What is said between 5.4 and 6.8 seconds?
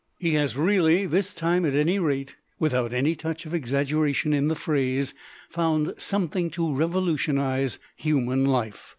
found something to